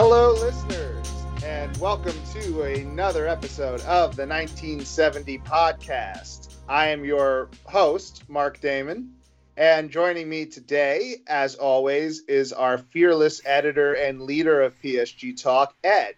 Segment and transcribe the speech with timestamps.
[0.00, 1.12] Hello, listeners,
[1.44, 6.54] and welcome to another episode of the 1970 podcast.
[6.68, 9.12] I am your host, Marc Damon,
[9.56, 15.74] and joining me today, as always, is our fearless editor and leader of PSG Talk,
[15.82, 16.14] Ed.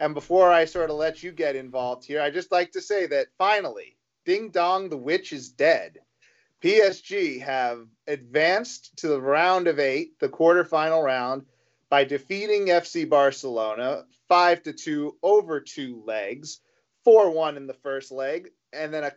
[0.00, 3.08] And before I sort of let you get involved here, I just like to say
[3.08, 5.98] that finally, Ding Dong, the witch is dead.
[6.62, 11.44] PSG have advanced to the round of eight, the quarterfinal round,
[11.90, 16.60] by defeating FC Barcelona 5 to 2 over two legs,
[17.04, 19.12] 4 1 in the first leg, and then a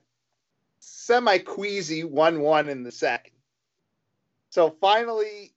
[0.79, 3.33] semi queasy 1 1 in the second.
[4.49, 5.53] So finally,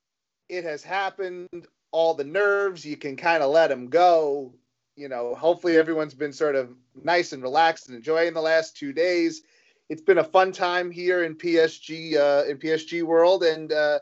[0.48, 1.48] it has happened.
[1.90, 4.54] All the nerves, you can kind of let them go.
[4.96, 8.92] You know, hopefully everyone's been sort of nice and relaxed and enjoying the last two
[8.92, 9.42] days.
[9.88, 14.00] It's been a fun time here in PSG, uh, in PSG world, and uh,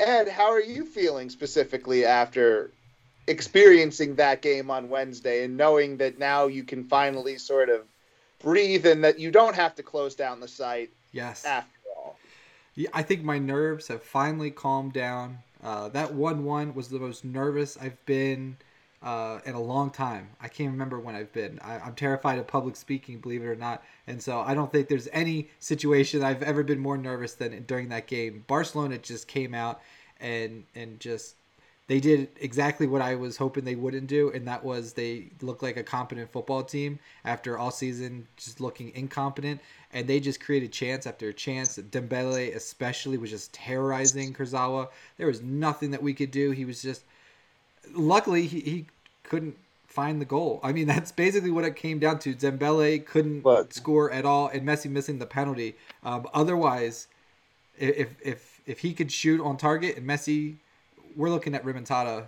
[0.00, 2.70] Ed, how are you feeling specifically after
[3.26, 7.82] experiencing that game on Wednesday and knowing that now you can finally sort of
[8.38, 10.88] breathe and that you don't have to close down the site?
[11.12, 11.44] Yes.
[11.44, 12.16] After all.
[12.74, 15.40] Yeah, I think my nerves have finally calmed down.
[15.62, 18.56] Uh, that 1 1 was the most nervous I've been
[19.02, 20.28] uh, in a long time.
[20.40, 21.58] I can't remember when I've been.
[21.62, 23.82] I, am terrified of public speaking, believe it or not.
[24.06, 27.88] And so I don't think there's any situation I've ever been more nervous than during
[27.88, 28.44] that game.
[28.46, 29.80] Barcelona just came out
[30.20, 31.36] and and just
[31.86, 35.62] they did exactly what I was hoping they wouldn't do, and that was they looked
[35.62, 39.60] like a competent football team after all season just looking incompetent,
[39.92, 41.78] and they just created chance after chance.
[41.78, 44.88] Dembele especially was just terrorizing Kurzawa.
[45.16, 46.52] There was nothing that we could do.
[46.52, 47.02] He was just
[47.94, 48.86] luckily he, he
[49.24, 50.60] couldn't find the goal.
[50.62, 52.34] I mean, that's basically what it came down to.
[52.34, 55.76] Dembele couldn't but, score at all, and Messi missing the penalty.
[56.02, 57.08] Um, otherwise,
[57.78, 60.56] if if if he could shoot on target and Messi,
[61.16, 62.24] we're looking at Remontada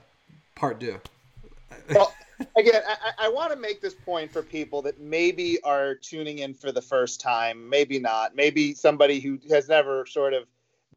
[0.55, 1.01] part two.
[1.95, 2.13] well,
[2.57, 6.55] again, I, I want to make this point for people that maybe are tuning in
[6.55, 10.45] for the first time, maybe not, maybe somebody who has never sort of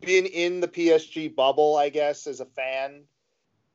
[0.02, 3.04] been in the PSG bubble, I guess, as a fan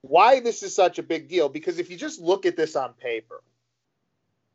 [0.02, 2.92] why this is such a big deal because if you just look at this on
[2.94, 3.42] paper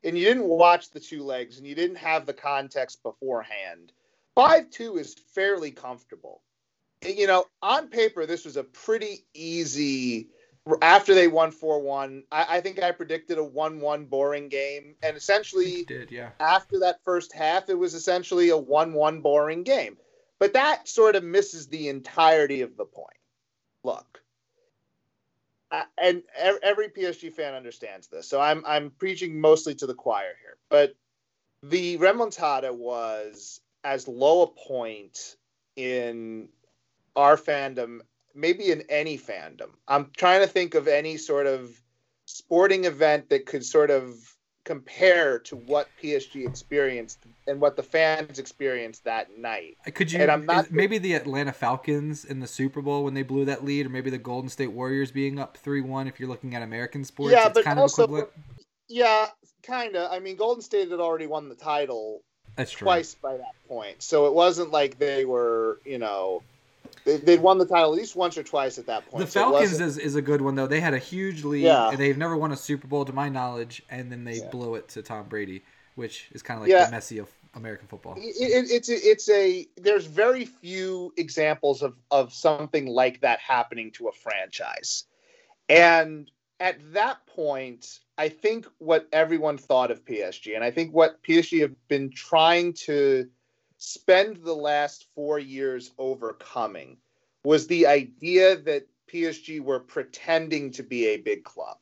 [0.04, 3.92] and you didn't watch the two legs and you didn't have the context beforehand,
[4.36, 6.42] 5 2 is fairly comfortable.
[7.06, 10.30] You know, on paper, this was a pretty easy.
[10.82, 14.96] After they won 4 1, I, I, think I predicted a 1 1 boring game.
[15.04, 16.30] And essentially, did, yeah.
[16.40, 19.98] after that first half, it was essentially a 1 1 boring game.
[20.40, 23.18] But that sort of misses the entirety of the point.
[23.84, 24.22] Look,
[25.72, 26.24] and
[26.64, 28.28] every PSG fan understands this.
[28.28, 30.58] So I'm I'm preaching mostly to the choir here.
[30.70, 30.96] But
[31.64, 35.36] the remontada was as low a point
[35.76, 36.50] in
[37.16, 38.00] our fandom,
[38.34, 39.70] maybe in any fandom.
[39.88, 41.70] I'm trying to think of any sort of
[42.26, 44.35] sporting event that could sort of
[44.66, 49.78] compare to what PSG experienced and what the fans experienced that night.
[49.88, 50.20] Uh, could you?
[50.20, 53.64] And I'm not maybe the Atlanta Falcons in the Super Bowl when they blew that
[53.64, 56.08] lead, or maybe the Golden State Warriors being up three one.
[56.08, 58.34] If you're looking at American sports, yeah, it's but kind also, of equivalent.
[58.90, 59.28] Yeah,
[59.64, 60.12] kind of.
[60.12, 62.22] I mean, Golden State had already won the title.
[62.56, 62.86] That's true.
[62.86, 66.42] Twice by that point, so it wasn't like they were, you know,
[67.06, 69.26] they, would won the title at least once or twice at that point.
[69.26, 70.68] The Falcons is, is a good one though.
[70.68, 71.90] They had a huge lead, yeah.
[71.90, 74.50] and they've never won a Super Bowl to my knowledge, and then they yeah.
[74.50, 75.64] blew it to Tom Brady,
[75.96, 76.90] which is kind of like yeah.
[76.90, 78.16] the Messi of American football.
[78.18, 83.40] It, it, it's a, it's a there's very few examples of of something like that
[83.40, 85.04] happening to a franchise,
[85.70, 86.30] and
[86.60, 91.62] at that point, I think what everyone thought of PSG, and I think what PSG
[91.62, 93.30] have been trying to
[93.78, 96.98] spend the last four years overcoming
[97.44, 101.78] was the idea that PSG were pretending to be a big club,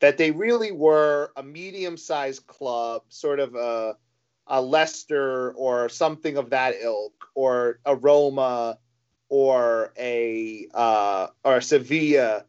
[0.00, 3.96] that they really were a medium sized club, sort of a,
[4.46, 8.78] a Leicester or something of that ilk, or a Roma
[9.28, 12.44] or a uh, or Sevilla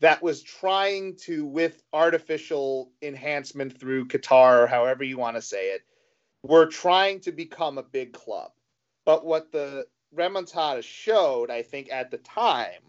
[0.00, 5.72] that was trying to, with artificial enhancement through Qatar or however you want to say
[5.72, 5.82] it,
[6.42, 8.52] were trying to become a big club.
[9.04, 12.82] But what the remontada showed, I think, at the time,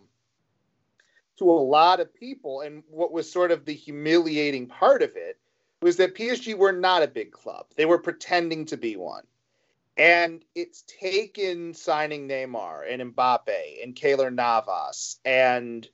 [1.37, 5.39] to a lot of people, and what was sort of the humiliating part of it,
[5.81, 7.65] was that PSG were not a big club.
[7.75, 9.23] They were pretending to be one.
[9.97, 15.87] And it's taken signing Neymar and Mbappe and Keylor Navas and,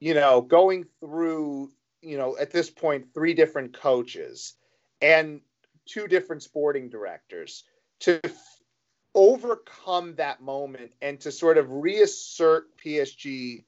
[0.00, 1.72] you know, going through,
[2.02, 4.54] you know, at this point, three different coaches
[5.00, 5.40] and
[5.86, 7.64] two different sporting directors
[8.00, 8.20] to
[9.14, 13.64] overcome that moment and to sort of reassert PSG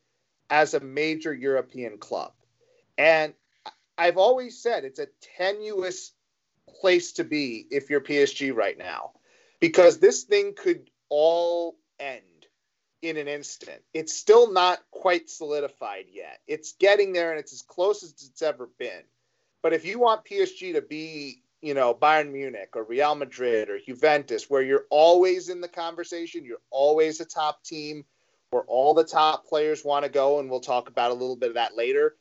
[0.51, 2.33] as a major European club.
[2.97, 3.35] And
[3.99, 6.13] I've always said it's a tenuous
[6.81, 9.13] place to be if you're PSG right now
[9.61, 12.23] because this thing could all end
[13.03, 13.83] in an instant.
[13.93, 16.41] It's still not quite solidified yet.
[16.47, 19.03] It's getting there and it's as close as it's ever been.
[19.63, 23.79] But if you want PSG to be, you know, Bayern Munich or Real Madrid or
[23.79, 28.05] Juventus, where you're always in the conversation, you're always a top team,
[28.51, 31.49] where all the top players want to go, and we'll talk about a little bit
[31.49, 32.17] of that later.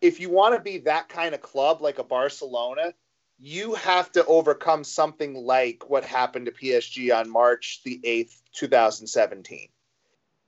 [0.00, 2.94] If you want to be that kind of club like a Barcelona,
[3.40, 9.68] you have to overcome something like what happened to PSG on March the 8th, 2017.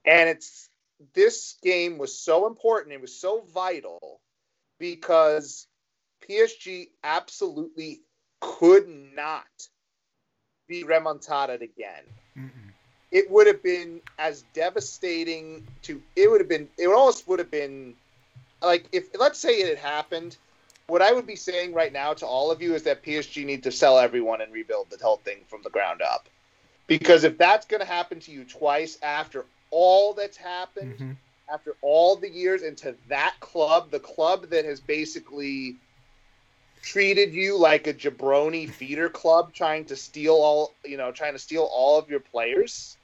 [0.05, 0.69] And it's
[1.13, 4.21] this game was so important, it was so vital
[4.79, 5.67] because
[6.27, 8.01] PSG absolutely
[8.39, 9.45] could not
[10.67, 12.03] be remontada again.
[12.37, 12.51] Mm-mm.
[13.11, 17.51] It would have been as devastating to it would have been it almost would have
[17.51, 17.95] been
[18.61, 20.37] like if let's say it had happened
[20.89, 23.63] what I would be saying right now to all of you is that PSG need
[23.63, 26.27] to sell everyone and rebuild the whole thing from the ground up.
[26.87, 31.11] Because if that's going to happen to you twice after all that's happened, mm-hmm.
[31.53, 35.75] after all the years, into that club, the club that has basically
[36.81, 41.39] treated you like a jabroni feeder club, trying to steal all, you know, trying to
[41.39, 42.97] steal all of your players,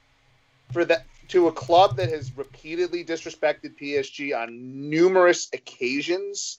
[0.72, 6.58] for that to a club that has repeatedly disrespected PSG on numerous occasions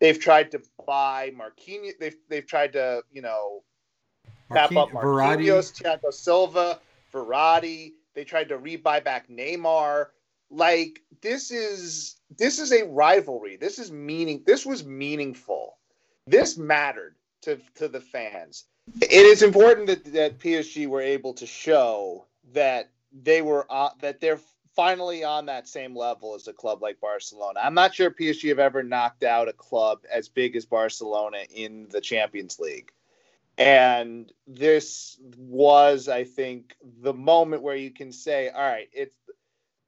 [0.00, 1.98] They've tried to buy Marquinhos.
[2.00, 3.62] They've they've tried to you know
[4.50, 6.80] tap up Marquinhos, Thiago Silva,
[7.12, 7.92] Verratti.
[8.14, 10.06] They tried to rebuy back Neymar.
[10.50, 13.56] Like this is this is a rivalry.
[13.56, 14.42] This is meaning.
[14.46, 15.76] This was meaningful.
[16.30, 18.64] This mattered to to the fans.
[19.00, 24.20] It is important that that PSG were able to show that they were uh, that
[24.20, 24.40] they're
[24.76, 27.60] finally on that same level as a club like Barcelona.
[27.62, 31.88] I'm not sure PSG have ever knocked out a club as big as Barcelona in
[31.90, 32.92] the Champions League.
[33.58, 39.16] And this was, I think, the moment where you can say, all right, it's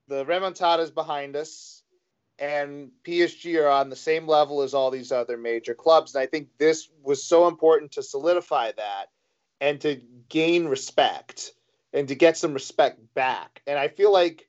[0.09, 1.82] the remontada is behind us,
[2.43, 6.15] and PSG are on the same level as all these other major clubs.
[6.15, 9.07] And I think this was so important to solidify that
[9.61, 11.53] and to gain respect
[11.93, 13.63] and to get some respect back.
[13.65, 14.49] And I feel like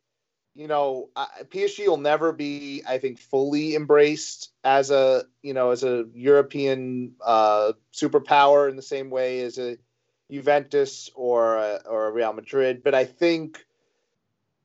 [0.56, 5.84] you know, PSG will never be, I think, fully embraced as a, you know, as
[5.84, 9.78] a European uh, superpower in the same way as a
[10.32, 12.84] Juventus or a, or a Real Madrid.
[12.84, 13.66] But I think,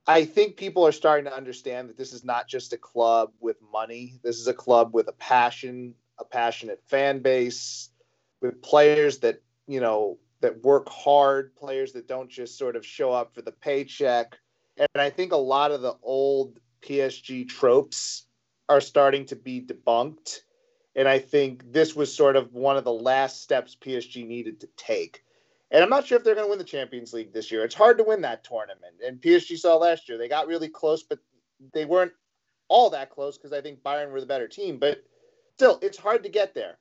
[0.09, 3.59] I think people are starting to understand that this is not just a club with
[3.73, 4.15] money.
[4.25, 7.91] This is a club with a passion, a passionate fan base,
[8.41, 13.13] with players that you know that work hard, players that don't just sort of show
[13.13, 14.39] up for the paycheck
[14.79, 18.27] and I think a lot of the old PSG tropes
[18.69, 20.41] are starting to be debunked.
[20.95, 24.69] And I think this was sort of one of the last steps PSG needed to
[24.77, 25.25] take.
[25.71, 27.65] And I'm not sure if they're going to win the Champions League this year.
[27.65, 28.97] It's hard to win that tournament.
[29.07, 31.19] And PSG saw last year, they got really close, but
[31.75, 32.13] they weren't
[32.69, 34.79] all that close because I think Bayern were the better team.
[34.79, 35.05] But
[35.55, 36.79] still, it's hard to get there.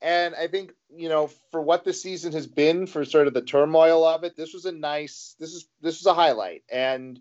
[0.00, 3.42] And I think, you know, for what the season has been, for sort of the
[3.42, 6.62] turmoil of it, this was a nice, this is, this was a highlight.
[6.70, 7.18] And,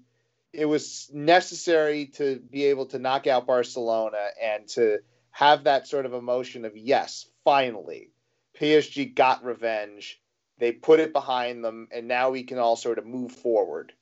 [0.54, 5.00] it was necessary to be able to knock out Barcelona and to
[5.32, 8.10] have that sort of emotion of yes, finally,
[8.60, 10.20] PSG got revenge.
[10.60, 13.94] They put it behind them, and now we can all sort of move forward.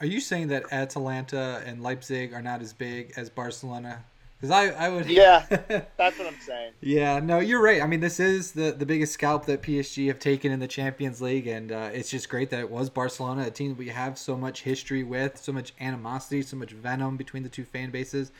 [0.00, 4.04] Are you saying that Atalanta and Leipzig are not as big as Barcelona?
[4.40, 5.06] Because I, I would.
[5.06, 5.44] Yeah,
[5.96, 6.72] that's what I'm saying.
[6.80, 7.82] yeah, no, you're right.
[7.82, 11.20] I mean, this is the, the biggest scalp that PSG have taken in the Champions
[11.20, 14.16] League, and uh, it's just great that it was Barcelona, a team that we have
[14.16, 18.30] so much history with, so much animosity, so much venom between the two fan bases.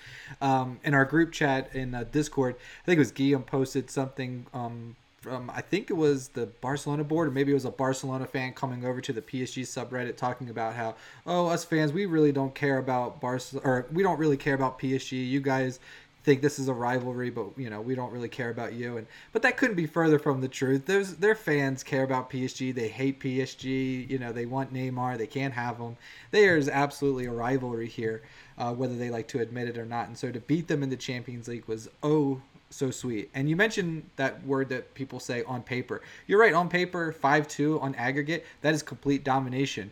[0.40, 4.46] Um, in our group chat in uh, Discord, I think it was Guillaume posted something.
[4.54, 8.26] Um, from I think it was the Barcelona board, or maybe it was a Barcelona
[8.26, 10.94] fan coming over to the PSG subreddit talking about how,
[11.26, 14.78] oh, us fans, we really don't care about Barca, or we don't really care about
[14.78, 15.28] PSG.
[15.28, 15.80] You guys
[16.28, 18.96] think this is a rivalry, but you know we don't really care about you.
[18.96, 20.86] And but that couldn't be further from the truth.
[20.86, 22.74] There's their fans care about PSG.
[22.74, 24.08] They hate PSG.
[24.08, 25.18] You know they want Neymar.
[25.18, 25.96] They can't have him.
[26.30, 28.22] There is absolutely a rivalry here,
[28.56, 30.08] uh, whether they like to admit it or not.
[30.08, 33.30] And so to beat them in the Champions League was oh so sweet.
[33.34, 36.02] And you mentioned that word that people say on paper.
[36.26, 36.54] You're right.
[36.54, 38.44] On paper, five two on aggregate.
[38.62, 39.90] That is complete domination.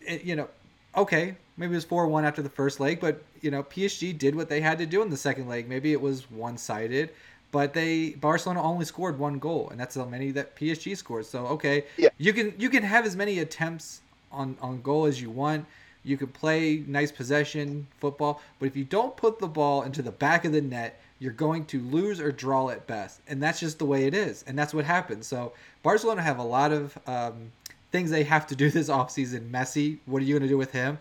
[0.00, 0.48] It, you know,
[0.96, 4.34] okay, maybe it was four one after the first leg, but you know, PSG did
[4.34, 5.68] what they had to do in the second leg.
[5.68, 7.10] Maybe it was one sided.
[7.52, 11.24] But they Barcelona only scored one goal, and that's how many that PSG scored.
[11.24, 12.08] So okay, yeah.
[12.18, 14.00] you can you can have as many attempts
[14.32, 15.64] on on goal as you want.
[16.02, 20.10] You can play nice possession football, but if you don't put the ball into the
[20.10, 23.78] back of the net, you're going to lose or draw at best, and that's just
[23.78, 25.26] the way it is, and that's what happens.
[25.26, 25.52] So
[25.82, 27.52] Barcelona have a lot of um,
[27.92, 29.50] things they have to do this offseason.
[29.50, 30.98] Messi, what are you going to do with him?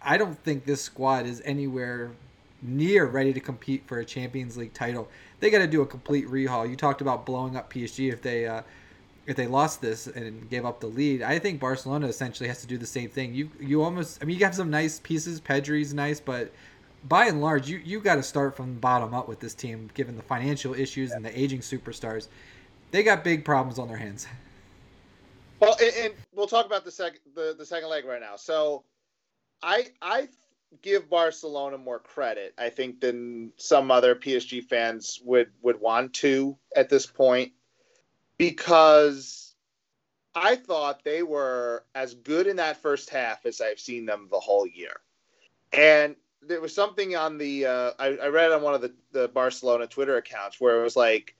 [0.00, 2.10] I don't think this squad is anywhere
[2.62, 5.08] near ready to compete for a Champions League title.
[5.40, 6.68] They got to do a complete rehaul.
[6.68, 8.62] You talked about blowing up PSG if they uh,
[9.26, 11.22] if they lost this and gave up the lead.
[11.22, 13.34] I think Barcelona essentially has to do the same thing.
[13.34, 15.40] You you almost I mean you have some nice pieces.
[15.40, 16.52] Pedri's nice, but
[17.04, 19.90] by and large, you you got to start from the bottom up with this team,
[19.94, 21.16] given the financial issues yeah.
[21.16, 22.28] and the aging superstars.
[22.90, 24.26] They got big problems on their hands.
[25.60, 28.34] Well, and, and we'll talk about the second the, the second leg right now.
[28.34, 28.82] So,
[29.62, 30.26] I I
[30.82, 36.56] give Barcelona more credit, I think, than some other PSG fans would would want to
[36.74, 37.52] at this point,
[38.38, 39.54] because
[40.34, 44.40] I thought they were as good in that first half as I've seen them the
[44.40, 44.96] whole year,
[45.72, 49.28] and there was something on the uh, I, I read on one of the, the
[49.28, 51.34] Barcelona Twitter accounts where it was like,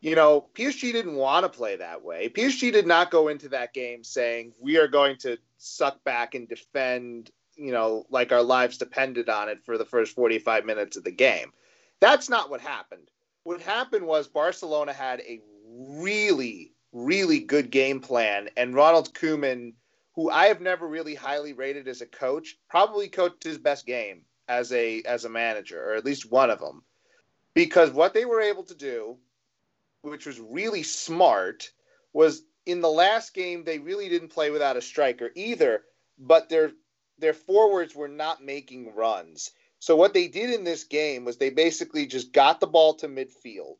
[0.00, 2.28] you know, PSG didn't want to play that way.
[2.28, 6.48] PSG did not go into that game saying we are going to suck back and
[6.48, 11.04] defend, you know, like our lives depended on it for the first 45 minutes of
[11.04, 11.52] the game.
[12.00, 13.08] That's not what happened.
[13.44, 19.74] What happened was Barcelona had a really, really good game plan, and Ronald Koeman,
[20.14, 24.24] who I have never really highly rated as a coach, probably coached his best game
[24.52, 26.82] as a as a manager, or at least one of them,
[27.54, 29.16] because what they were able to do,
[30.02, 31.70] which was really smart,
[32.12, 35.82] was in the last game they really didn't play without a striker either,
[36.18, 36.72] but their
[37.18, 39.50] their forwards were not making runs.
[39.78, 43.08] So what they did in this game was they basically just got the ball to
[43.08, 43.78] midfield.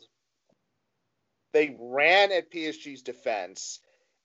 [1.53, 3.79] They ran at PSG's defense,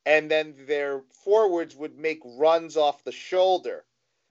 [0.05, 3.83] and then their forwards would make runs off the shoulder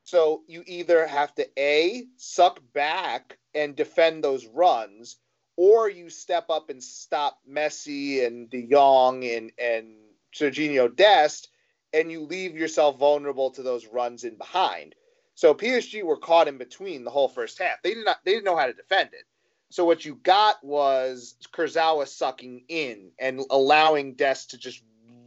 [0.07, 5.17] so you either have to A, suck back and defend those runs,
[5.57, 9.97] or you step up and stop Messi and De Jong and, and
[10.33, 11.49] Sergiño Dest,
[11.93, 14.95] and you leave yourself vulnerable to those runs in behind.
[15.35, 17.83] So PSG were caught in between the whole first half.
[17.83, 19.25] They did not they didn't know how to defend it.
[19.71, 24.85] So what you got was Kurzawa sucking in and allowing Dest to just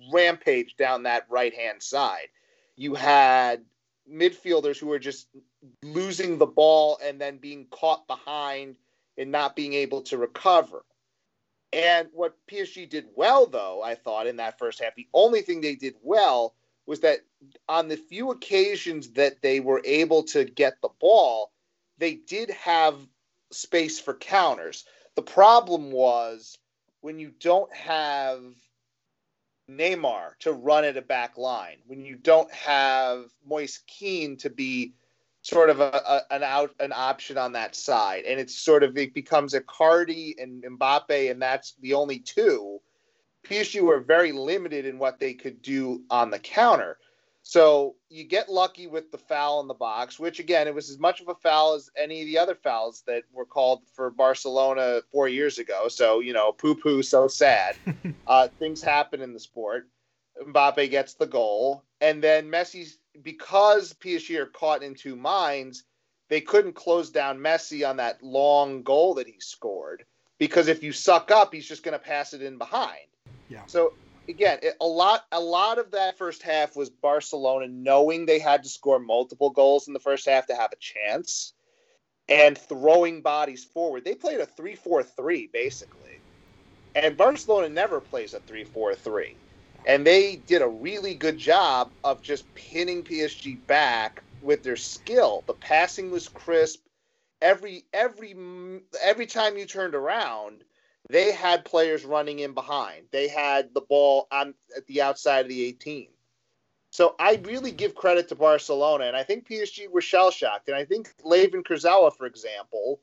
[0.10, 2.30] rampage down that right hand side.
[2.78, 3.66] You had
[4.12, 5.28] midfielders who are just
[5.84, 8.76] losing the ball and then being caught behind
[9.18, 10.84] and not being able to recover.
[11.72, 15.62] And what PSG did well, though, I thought in that first half, the only thing
[15.62, 16.56] they did well
[16.88, 17.20] was that
[17.68, 21.52] on the few occasions that they were able to get the ball,
[22.00, 22.96] they did have
[23.52, 24.86] space for counters.
[25.16, 26.58] The problem was
[27.02, 28.42] when you don't have
[29.70, 34.94] Neymar to run at a back line, when you don't have Moise Kean to be
[35.42, 38.98] sort of a, a, an out an option on that side, and it's sort of
[38.98, 42.80] it becomes Icardi and Mbappe, and that's the only two.
[43.44, 46.98] PSG were very limited in what they could do on the counter.
[47.50, 51.00] So you get lucky with the foul in the box, which again, it was as
[51.00, 55.02] much of a foul as any of the other fouls that were called for Barcelona
[55.12, 55.88] four years ago.
[55.88, 57.76] So, you know, poo poo, so sad.
[58.28, 59.90] uh, things happen in the sport.
[60.40, 61.84] Mbappe gets the goal.
[62.00, 62.88] And then Messi,
[63.24, 65.86] because PSG are caught in two minds,
[66.28, 70.06] they couldn't close down Messi on that long goal that he scored.
[70.38, 73.08] Because if you suck up, he's just going to pass it in behind.
[73.50, 73.66] Yeah.
[73.66, 73.94] So
[74.30, 78.70] again, a lot a lot of that first half was Barcelona knowing they had to
[78.70, 81.54] score multiple goals in the first half to have a chance
[82.30, 84.06] and throwing bodies forward.
[84.06, 86.20] They played a 3-4-3 basically.
[86.96, 89.34] And Barcelona never plays a 3-4-3.
[89.86, 95.44] And they did a really good job of just pinning PSG back with their skill.
[95.48, 96.82] The passing was crisp.
[97.42, 98.36] Every every
[99.02, 100.66] every time you turned around,
[101.10, 103.08] they had players running in behind.
[103.12, 106.08] They had the ball on at the outside of the 18.
[106.92, 110.68] So I really give credit to Barcelona, and I think PSG were shell shocked.
[110.68, 113.00] And I think Layvin Kurzawa, for example,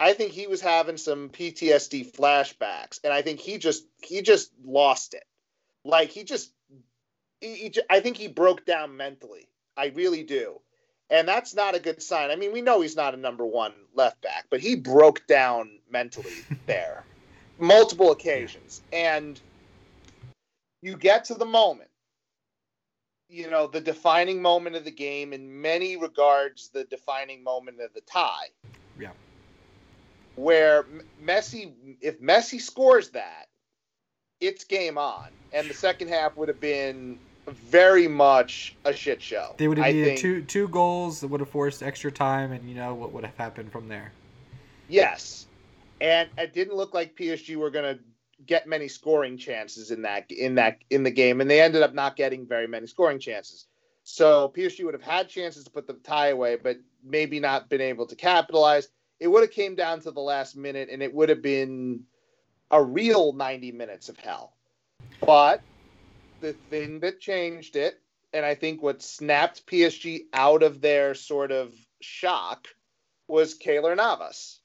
[0.00, 4.50] I think he was having some PTSD flashbacks, and I think he just he just
[4.64, 5.24] lost it.
[5.84, 6.52] Like he just,
[7.40, 9.48] he, he, I think he broke down mentally.
[9.76, 10.60] I really do,
[11.10, 12.30] and that's not a good sign.
[12.30, 15.78] I mean, we know he's not a number one left back, but he broke down
[15.88, 16.34] mentally
[16.66, 17.04] there
[17.58, 18.82] multiple occasions.
[18.92, 19.40] And
[20.82, 21.90] you get to the moment,
[23.28, 27.92] you know, the defining moment of the game, in many regards, the defining moment of
[27.94, 28.48] the tie.
[28.98, 29.10] Yeah.
[30.36, 30.86] Where
[31.22, 33.48] Messi, if Messi scores that,
[34.40, 35.28] it's game on.
[35.52, 39.54] And the second half would have been very much a shit show.
[39.56, 42.74] They would have needed two two goals that would have forced extra time, and you
[42.74, 44.12] know what would have happened from there.
[44.88, 45.46] Yes,
[46.02, 48.02] and it didn't look like PSG were going to
[48.44, 51.94] get many scoring chances in that in that in the game, and they ended up
[51.94, 53.66] not getting very many scoring chances.
[54.02, 57.80] So PSG would have had chances to put the tie away, but maybe not been
[57.80, 58.88] able to capitalize.
[59.20, 62.02] It would have came down to the last minute, and it would have been
[62.72, 64.54] a real 90 minutes of hell.
[65.24, 65.62] But
[66.40, 68.00] the thing that changed it,
[68.32, 72.66] and I think what snapped PSG out of their sort of shock,
[73.28, 74.61] was Keylor Navas.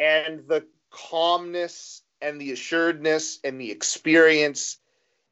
[0.00, 4.78] And the calmness and the assuredness and the experience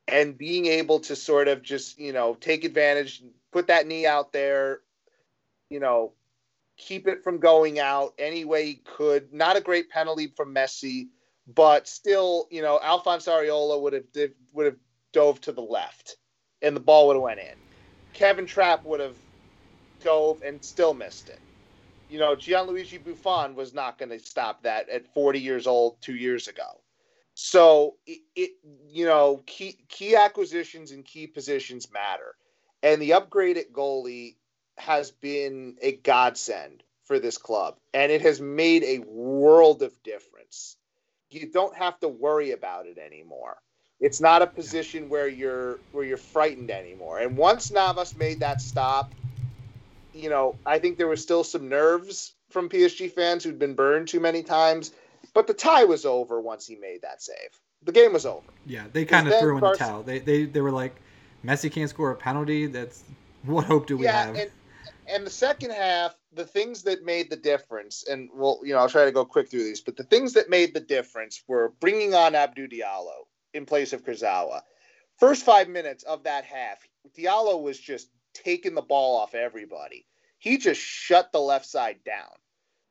[0.07, 4.33] and being able to sort of just, you know, take advantage, put that knee out
[4.33, 4.81] there,
[5.71, 6.13] you know,
[6.77, 9.33] keep it from going out any way he could.
[9.33, 11.09] Not a great penalty from Messi,
[11.55, 14.05] but still, you know, Alphonse Areola would have
[14.53, 14.77] would have
[15.13, 16.17] dove to the left,
[16.63, 17.57] and the ball would have went in.
[18.13, 19.17] Kevin Trapp would have
[20.03, 21.41] dove and still missed it.
[22.09, 26.15] You know, Gianluigi Buffon was not going to stop that at 40 years old two
[26.15, 26.81] years ago.
[27.35, 28.50] So it, it,
[28.88, 32.35] you know, key key acquisitions and key positions matter,
[32.83, 34.35] and the upgraded goalie
[34.77, 40.77] has been a godsend for this club, and it has made a world of difference.
[41.31, 43.59] You don't have to worry about it anymore.
[44.00, 47.21] It's not a position where you're where you're frightened anymore.
[47.21, 49.12] And once Navas made that stop,
[50.15, 54.09] you know, I think there was still some nerves from PSG fans who'd been burned
[54.09, 54.93] too many times,
[55.35, 57.61] but the tie was over once he made that save.
[57.83, 58.47] The game was over.
[58.67, 60.03] Yeah, they kind of threw in Carson, the towel.
[60.03, 60.97] They, they they were like,
[61.45, 62.67] Messi can't score a penalty.
[62.67, 63.05] That's
[63.45, 64.37] what hope do we yeah, have?
[64.37, 64.50] And,
[65.07, 68.88] and the second half, the things that made the difference, and well, you know, I'll
[68.88, 72.15] try to go quick through these, but the things that made the difference were bringing
[72.15, 74.62] on Abdou Diallo in place of Kurzawa.
[75.17, 76.87] First five minutes of that half,
[77.17, 78.09] Diallo was just
[78.42, 80.07] taking the ball off everybody.
[80.38, 82.31] He just shut the left side down.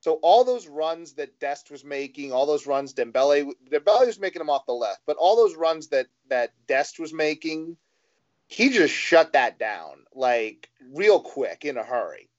[0.01, 4.39] So all those runs that Dest was making, all those runs Dembele, Dembele was making
[4.39, 7.77] them off the left, but all those runs that that Dest was making,
[8.47, 12.29] he just shut that down like real quick in a hurry.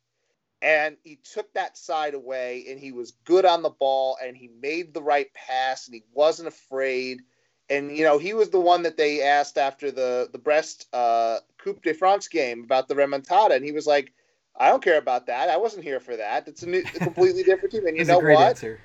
[0.63, 4.49] And he took that side away and he was good on the ball and he
[4.61, 7.23] made the right pass and he wasn't afraid.
[7.71, 11.39] And you know, he was the one that they asked after the the Brest uh,
[11.63, 14.13] Coupe de France game about the remontada, and he was like,
[14.57, 15.49] "I don't care about that.
[15.49, 16.49] I wasn't here for that.
[16.49, 18.39] It's a, new, a completely different team." And you know what?
[18.39, 18.81] Answer.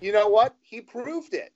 [0.00, 0.54] You know what?
[0.62, 1.52] He proved it.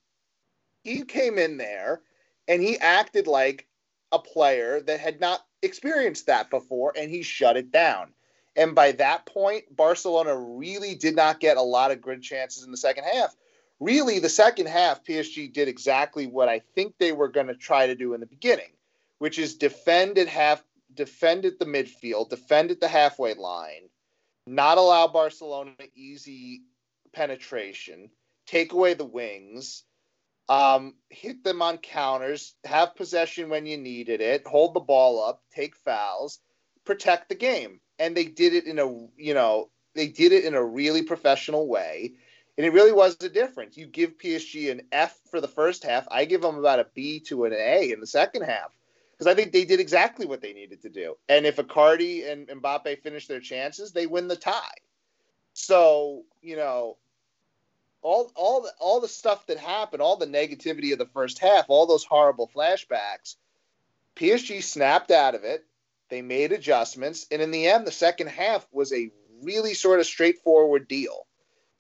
[0.82, 2.00] He came in there
[2.48, 3.66] and he acted like
[4.12, 8.12] a player that had not experienced that before, and he shut it down.
[8.56, 12.70] And by that point, Barcelona really did not get a lot of good chances in
[12.70, 13.36] the second half.
[13.78, 17.86] Really, the second half, PSG did exactly what I think they were going to try
[17.86, 18.72] to do in the beginning,
[19.20, 23.90] which is defend at half, defend at the midfield, defend at the halfway line,
[24.46, 26.62] not allow Barcelona easy
[27.12, 28.08] penetration,
[28.46, 29.84] take away the wings,
[30.48, 35.42] um, hit them on counters, have possession when you needed it, hold the ball up,
[35.54, 36.40] take fouls,
[36.86, 37.78] protect the game.
[37.98, 38.86] And they did it in a,
[39.18, 42.14] you know, they did it in a really professional way.
[42.56, 43.76] And it really was a difference.
[43.76, 46.08] You give PSG an F for the first half.
[46.10, 48.74] I give them about a B to an A in the second half
[49.20, 51.14] because I think they did exactly what they needed to do.
[51.28, 54.78] And if Icardi and Mbappe finish their chances, they win the tie.
[55.52, 56.96] So, you know,
[58.00, 61.66] all all the, all the stuff that happened, all the negativity of the first half,
[61.68, 63.36] all those horrible flashbacks,
[64.16, 65.66] PSG snapped out of it.
[66.08, 69.10] They made adjustments, and in the end, the second half was a
[69.42, 71.26] really sort of straightforward deal.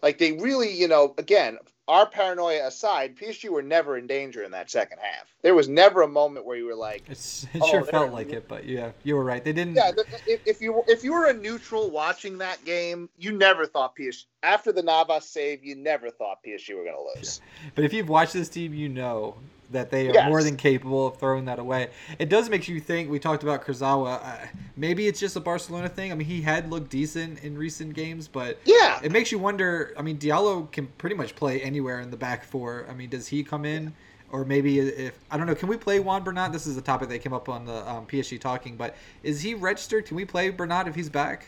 [0.02, 1.56] Like they really, you know, again,
[1.90, 5.34] our paranoia aside, PSG were never in danger in that second half.
[5.42, 8.30] There was never a moment where you were like, it's, it sure oh, felt like
[8.30, 9.42] it, but yeah, you were right.
[9.42, 9.74] They didn't.
[9.74, 9.90] Yeah,
[10.24, 14.26] if, if you if you were a neutral watching that game, you never thought PSG
[14.44, 17.40] after the Navas save, you never thought PSG were going to lose.
[17.42, 17.70] Yeah.
[17.74, 19.34] But if you've watched this team, you know
[19.70, 20.28] that they are yes.
[20.28, 21.90] more than capable of throwing that away.
[22.18, 23.10] It does make you think.
[23.10, 24.20] We talked about Kurzawa.
[24.22, 26.12] Uh, maybe it's just a Barcelona thing.
[26.12, 29.94] I mean, he had looked decent in recent games, but yeah, it makes you wonder.
[29.96, 32.86] I mean, Diallo can pretty much play anywhere in the back four.
[32.88, 33.92] I mean, does he come in?
[34.32, 36.52] Or maybe if I don't know, can we play Juan Bernat?
[36.52, 39.54] This is a topic that came up on the um, PSG talking, but is he
[39.54, 40.06] registered?
[40.06, 41.46] Can we play Bernat if he's back?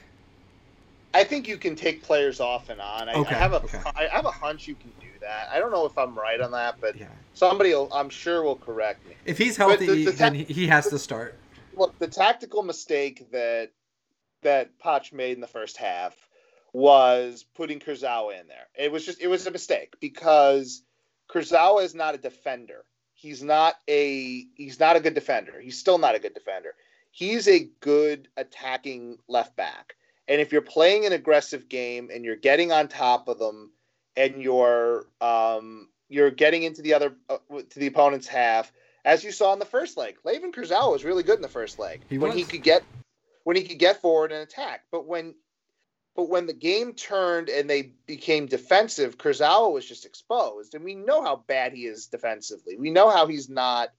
[1.15, 3.09] I think you can take players off and on.
[3.09, 3.81] I, okay, I have a okay.
[3.95, 5.49] I have a hunch you can do that.
[5.51, 7.07] I don't know if I'm right on that, but yeah.
[7.35, 9.15] somebody will, I'm sure will correct me.
[9.25, 11.39] If he's healthy, the, the ta- then he has to start.
[11.75, 13.71] Look, the tactical mistake that
[14.43, 16.15] that Poch made in the first half
[16.73, 18.67] was putting Kurzawa in there.
[18.79, 20.83] It was just it was a mistake because
[21.31, 22.85] Kurzawa is not a defender.
[23.15, 25.61] He's not a he's not a good defender.
[25.61, 26.75] He's still not a good defender.
[27.11, 29.95] He's a good attacking left back.
[30.29, 33.71] And if you're playing an aggressive game and you're getting on top of them
[34.17, 37.39] and you're um, you're getting into the other uh,
[37.71, 38.73] to the opponent's half,
[39.05, 40.17] as you saw in the first leg.
[40.25, 42.41] Layvin Kurzawa was really good in the first leg He when was.
[42.41, 42.85] he could get
[43.45, 44.85] when he could get forward and attack.
[44.91, 45.35] But when
[46.15, 50.95] but when the game turned and they became defensive, Kurzawa was just exposed, and we
[50.95, 52.77] know how bad he is defensively.
[52.77, 53.93] We know how he's not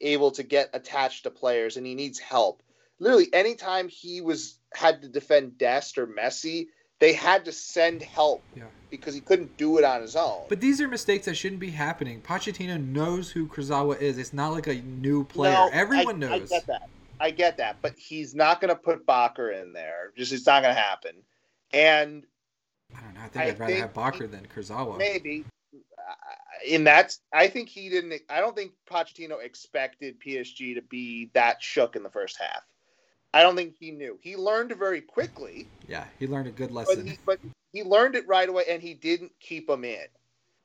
[0.00, 2.62] able to get attached to players, and he needs help.
[2.98, 6.66] Literally, anytime he was had to defend Dest or Messi,
[7.00, 8.64] they had to send help Yeah.
[8.90, 10.44] because he couldn't do it on his own.
[10.48, 12.20] But these are mistakes that shouldn't be happening.
[12.20, 14.18] Pochettino knows who Kurzawa is.
[14.18, 15.52] It's not like a new player.
[15.52, 16.52] No, Everyone I, knows.
[16.52, 16.88] I get that.
[17.18, 20.12] I get that, but he's not going to put Bakker in there.
[20.16, 21.16] Just it's not going to happen.
[21.72, 22.24] And
[22.96, 23.20] I don't know.
[23.20, 24.96] I think I I'd rather think have Bakker than Kurzawa.
[24.96, 25.44] maybe
[26.66, 28.20] in that, I think he didn't.
[28.28, 32.62] I don't think Pochettino expected PSG to be that shook in the first half.
[33.32, 34.18] I don't think he knew.
[34.22, 37.06] He learned very quickly, Yeah, he learned a good but lesson.
[37.06, 37.38] he, but
[37.72, 40.06] he learned it right away, and he didn't keep him in.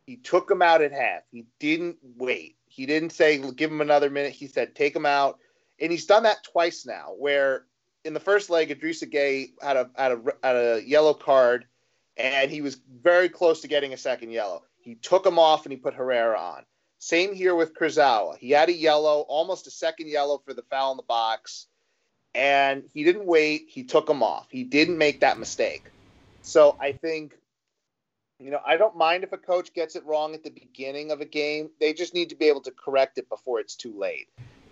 [0.06, 1.23] He took him out at half.
[1.32, 2.58] He didn't wait.
[2.67, 4.34] He didn't say give him another minute.
[4.34, 5.39] He said take him out,
[5.80, 7.13] and he's done that twice now.
[7.17, 7.65] Where
[8.04, 11.65] in the first leg, Idrissa Gueye had a had a had a yellow card,
[12.17, 14.63] and he was very close to getting a second yellow.
[14.80, 16.63] He took him off and he put Herrera on.
[16.99, 18.38] Same here with Kurzawa.
[18.38, 21.67] He had a yellow, almost a second yellow for the foul in the box,
[22.36, 23.65] and he didn't wait.
[23.69, 24.48] He took him off.
[24.52, 25.89] He didn't make that mistake.
[26.41, 27.34] So I think,
[28.39, 31.21] you know, I don't mind if a coach gets it wrong at the beginning of
[31.21, 31.69] a game.
[31.80, 34.28] They just need to be able to correct it before it's too late.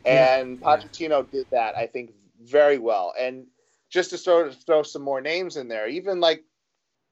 [0.05, 3.13] Yeah, And Pochettino did that, I think, very well.
[3.17, 3.47] And
[3.89, 6.43] just to throw throw some more names in there, even like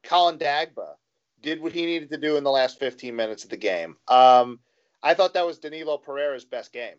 [0.04, 0.96] Colin Dagba
[1.42, 3.96] did what he needed to do in the last 15 minutes of the game.
[4.08, 4.60] Um,
[5.02, 6.98] I thought that was Danilo Pereira's best game.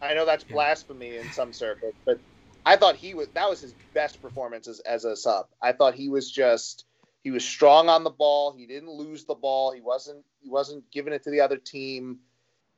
[0.00, 0.54] I know that's Yeah.
[0.54, 2.20] blasphemy in some circles, but
[2.66, 5.46] I thought he was that was his best performance as, as a sub.
[5.62, 6.84] I thought he was just
[7.22, 8.52] he was strong on the ball.
[8.52, 9.72] He didn't lose the ball.
[9.72, 12.20] He wasn't he wasn't giving it to the other team.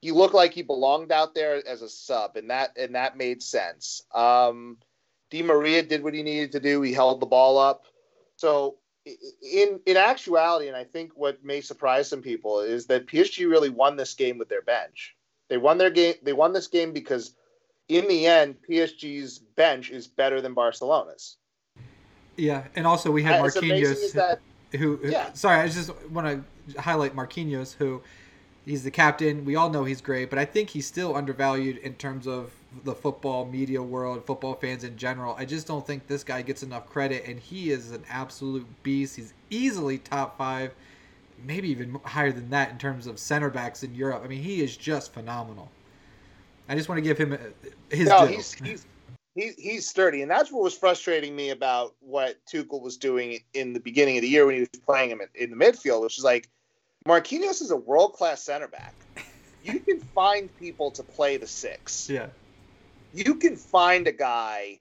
[0.01, 3.43] He looked like he belonged out there as a sub, and that and that made
[3.43, 4.03] sense.
[4.15, 4.79] Um,
[5.31, 6.83] Di Maria did what he needed to do.
[6.83, 7.87] He held the ball up.
[8.37, 8.79] So
[9.43, 13.71] in in actuality, and I think what may surprise some people is that PSG really
[13.71, 15.17] won this game with their bench.
[15.49, 16.15] They won their game.
[16.23, 17.35] They won this game because
[17.89, 21.37] in the end, PSG's bench is better than Barcelona's.
[22.37, 24.41] Yeah, and also we had As Marquinhos, that,
[24.73, 25.33] who, who- Yeah.
[25.33, 28.03] sorry, I just want to highlight Marquinhos, who
[28.67, 29.45] he's the captain.
[29.45, 32.53] We all know he's great, but I think he's still undervalued in terms of
[32.85, 35.35] the football media world, football fans in general.
[35.39, 39.17] I just don't think this guy gets enough credit, and he is an absolute beast.
[39.17, 40.75] He's easily top five,
[41.47, 44.23] maybe even higher than that in terms of center backs in Europe.
[44.25, 45.71] I mean, he is just phenomenal.
[46.69, 47.37] I just want to give him uh,
[47.91, 48.35] his no, due.
[48.35, 48.87] he's he's
[49.35, 53.73] he's he's sturdy, and that's what was frustrating me about what Tuchel was doing in
[53.73, 56.19] the beginning of the year when he was playing him in, in the midfield, which
[56.19, 56.49] is like
[57.07, 58.95] Marquinhos is a world class center back.
[59.63, 62.09] You can find people to play the six.
[62.09, 62.27] yeah.
[63.13, 64.81] You can find a guy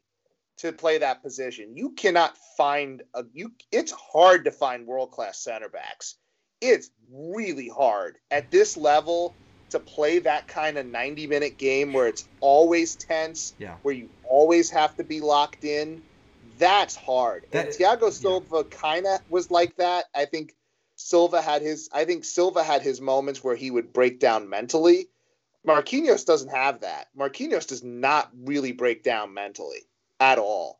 [0.57, 1.75] to play that position.
[1.75, 3.51] You cannot find a you.
[3.71, 6.15] It's hard to find world class center backs.
[6.61, 9.33] It's really hard at this level
[9.69, 13.75] to play that kind of 90 minute game where it's always tense, Yeah.
[13.81, 16.03] where you always have to be locked in.
[16.57, 17.45] That's hard.
[17.51, 20.05] That- and Thiago Silva kind of was like that.
[20.13, 20.55] I think
[20.95, 25.09] Silva had his I think Silva had his moments where he would break down mentally.
[25.67, 27.07] Marquinhos doesn't have that.
[27.17, 29.81] Marquinhos does not really break down mentally
[30.19, 30.79] at all.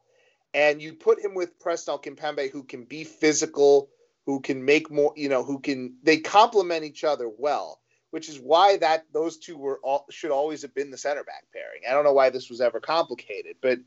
[0.53, 3.89] And you put him with Presnel Kimpembe, who can be physical,
[4.25, 7.79] who can make more, you know, who can they complement each other well,
[8.11, 11.45] which is why that those two were all should always have been the center back
[11.53, 11.81] pairing.
[11.87, 13.79] I don't know why this was ever complicated, but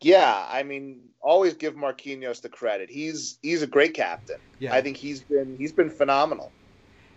[0.00, 2.90] yeah, I mean, always give Marquinhos the credit.
[2.90, 4.38] He's he's a great captain.
[4.58, 4.74] Yeah.
[4.74, 6.52] I think he's been he's been phenomenal.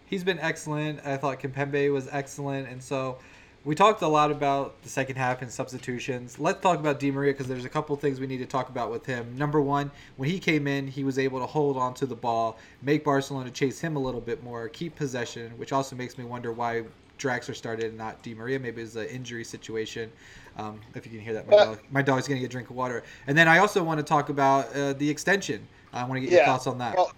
[0.05, 0.99] he's been excellent.
[1.05, 3.17] I thought Kimpembe was excellent, and so
[3.65, 6.39] we talked a lot about the second half and substitutions.
[6.39, 8.91] Let's talk about Di Maria because there's a couple things we need to talk about
[8.91, 9.35] with him.
[9.35, 12.59] Number one, when he came in, he was able to hold on to the ball,
[12.83, 16.51] make Barcelona chase him a little bit more, keep possession, which also makes me wonder
[16.51, 16.83] why
[17.17, 18.59] Draxler started and not Di Maria.
[18.59, 20.11] Maybe it's an injury situation.
[20.57, 23.03] Um, if you can hear that, my, dog, my dog's getting a drink of water.
[23.25, 25.67] And then I also want to talk about uh, the extension.
[25.91, 26.95] I want to get your thoughts on that.
[26.95, 27.11] Well,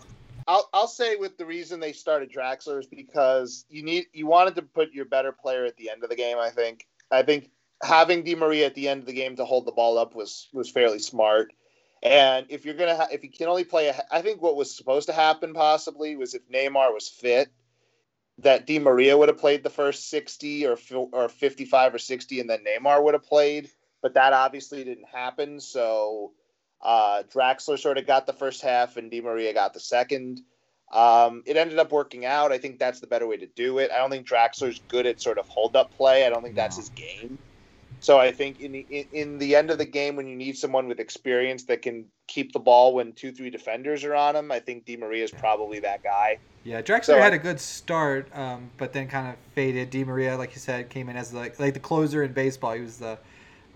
[0.48, 4.56] I'll I'll say with the reason they started Draxler is because you need you wanted
[4.56, 6.38] to put your better player at the end of the game.
[6.40, 7.52] I think I think
[7.84, 10.48] having Di Maria at the end of the game to hold the ball up was
[10.54, 11.52] was fairly smart.
[12.04, 14.76] And if you're gonna ha- if you can only play, a, I think what was
[14.76, 17.50] supposed to happen possibly was if Neymar was fit,
[18.40, 22.40] that Di Maria would have played the first sixty or or fifty five or sixty,
[22.40, 23.70] and then Neymar would have played.
[24.02, 25.60] But that obviously didn't happen.
[25.60, 26.34] So
[26.82, 30.42] uh, Draxler sort of got the first half, and Di Maria got the second.
[30.92, 32.52] Um, it ended up working out.
[32.52, 33.92] I think that's the better way to do it.
[33.92, 36.26] I don't think Draxler's good at sort of hold up play.
[36.26, 37.38] I don't think that's his game.
[38.00, 40.58] So I think in the in, in, the end of the game, when you need
[40.58, 44.52] someone with experience that can keep the ball when two three defenders are on him,
[44.52, 46.38] I think Di Maria is probably that guy.
[46.64, 49.90] Yeah, Draxler so, had a good start, um, but then kind of faded.
[49.90, 52.74] Di Maria, like you said, came in as like like the closer in baseball.
[52.74, 53.18] He was the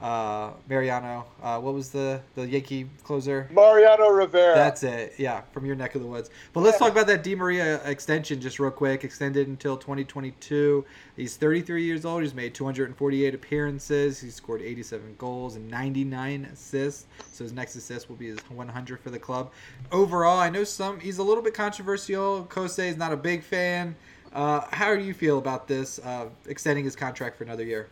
[0.02, 1.26] uh, Mariano.
[1.42, 3.48] Uh, what was the the Yankee closer?
[3.52, 4.56] Mariano Rivera.
[4.56, 5.14] That's it.
[5.18, 6.30] Yeah, from your neck of the woods.
[6.54, 6.88] But let's yeah.
[6.88, 9.04] talk about that Di Maria extension just real quick.
[9.04, 10.84] Extended until 2022.
[11.16, 12.24] He's 33 years old.
[12.24, 14.20] He's made 248 appearances.
[14.20, 17.06] He's scored 87 goals and 99 assists.
[17.32, 19.52] So his next assist will be his 100 for the club.
[19.92, 21.00] Overall, I know some.
[21.00, 22.46] He's a little bit controversial.
[22.50, 23.96] Kosei is not a big fan.
[24.34, 27.90] Uh, how do you feel about this uh, extending his contract for another year?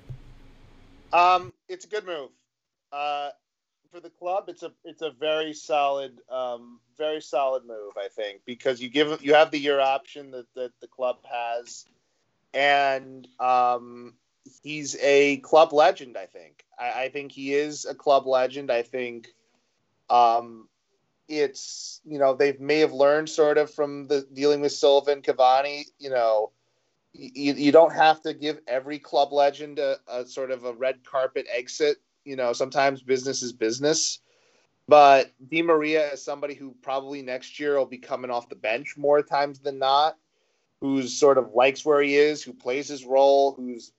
[1.11, 2.29] Um, it's a good move.
[2.91, 3.29] Uh,
[3.91, 7.93] for the club, it's a it's a very solid, um, very solid move.
[7.97, 11.85] I think because you give you have the year option that, that the club has,
[12.53, 14.13] and um,
[14.61, 16.17] he's a club legend.
[16.17, 16.63] I think.
[16.79, 18.71] I, I think he is a club legend.
[18.71, 19.29] I think.
[20.09, 20.67] Um,
[21.27, 25.23] it's you know they may have learned sort of from the dealing with Silva and
[25.23, 25.85] Cavani.
[25.99, 26.51] You know,
[27.13, 31.03] you, you don't have to give every club legend a, a sort of a red
[31.03, 31.97] carpet exit.
[32.25, 34.19] You know, sometimes business is business.
[34.87, 38.97] But Di Maria is somebody who probably next year will be coming off the bench
[38.97, 40.17] more times than not,
[40.81, 43.91] who's sort of likes where he is, who plays his role, who's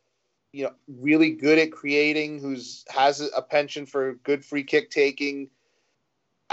[0.52, 5.48] you know really good at creating, who's has a penchant for good free kick taking.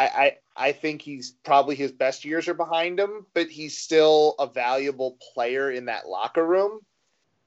[0.06, 4.48] I, I think he's probably his best years are behind him, but he's still a
[4.48, 6.82] valuable player in that locker room.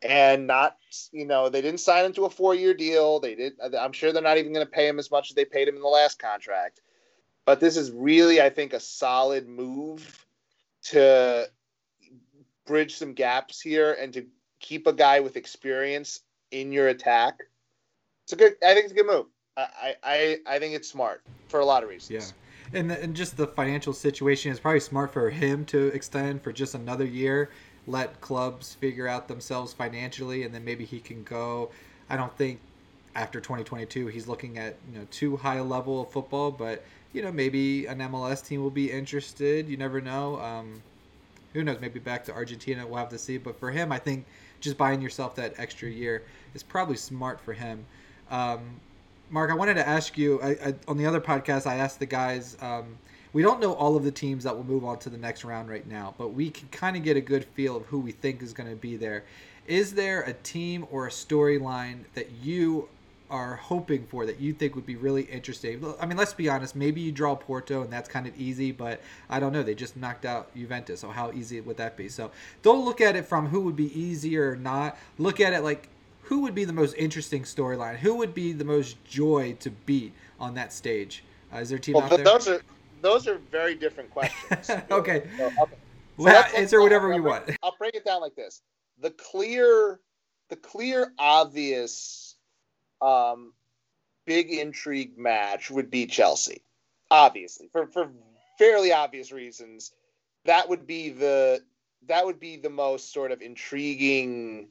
[0.03, 0.77] And not,
[1.13, 3.21] you know, they didn't sign him to a four year deal.
[3.21, 3.53] They did.
[3.79, 5.77] I'm sure they're not even going to pay him as much as they paid him
[5.77, 6.81] in the last contract.
[7.45, 10.27] But this is really, I think, a solid move
[10.85, 11.51] to
[12.67, 14.27] bridge some gaps here and to
[14.59, 17.35] keep a guy with experience in your attack.
[18.25, 18.55] It's a good.
[18.65, 19.27] I think it's a good move.
[19.83, 22.11] I I I think it's smart for a lot of reasons.
[22.11, 22.41] Yeah
[22.73, 26.75] and and just the financial situation is probably smart for him to extend for just
[26.75, 27.51] another year.
[27.87, 31.71] Let clubs figure out themselves financially, and then maybe he can go.
[32.09, 32.61] I don't think
[33.17, 37.23] after 2022 he's looking at you know too high a level of football, but you
[37.23, 39.69] know maybe an MLS team will be interested.
[39.69, 40.41] You never know.
[40.41, 40.83] Um,
[41.53, 41.81] who knows?
[41.81, 42.87] Maybe back to Argentina.
[42.87, 43.37] We'll have to see.
[43.37, 44.27] But for him, I think
[44.61, 46.23] just buying yourself that extra year
[46.55, 47.85] is probably smart for him.
[48.31, 48.81] Um,
[49.31, 51.65] Marc, I wanted to ask you I, I, on the other podcast.
[51.67, 52.57] I asked the guys.
[52.61, 52.99] Um,
[53.33, 55.69] we don't know all of the teams that will move on to the next round
[55.69, 58.43] right now, but we can kind of get a good feel of who we think
[58.43, 59.25] is going to be there.
[59.69, 62.89] Is there a team or a storyline that you
[63.31, 65.95] are hoping for that you think would be really interesting?
[66.01, 66.75] I mean, let's be honest.
[66.75, 69.63] Maybe you draw Porto, and that's kind of easy, but I don't know.
[69.63, 72.09] They just knocked out Juventus, so how easy would that be?
[72.09, 74.99] So don't look at it from who would be easier or not.
[75.19, 75.89] Look at it like
[76.31, 77.97] who would be the most interesting storyline?
[77.97, 81.25] Who would be the most joy to beat on that stage?
[81.53, 82.25] Uh, is there a team well, out there?
[82.25, 82.63] Those are
[83.03, 84.71] those are very different questions.
[84.93, 85.29] okay.
[85.37, 85.51] So.
[85.59, 85.69] So
[86.17, 87.51] well, answer whatever you want.
[87.65, 88.63] I'll break it down like this:
[89.01, 89.99] the clear,
[90.51, 92.37] the clear, obvious,
[93.03, 93.53] um,
[94.25, 96.63] big intrigue match would be Chelsea,
[97.11, 98.09] obviously for for
[98.57, 99.91] fairly obvious reasons.
[100.45, 101.65] That would be the
[102.07, 104.69] that would be the most sort of intriguing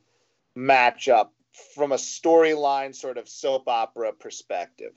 [0.57, 1.31] matchup
[1.75, 4.93] from a storyline sort of soap opera perspective.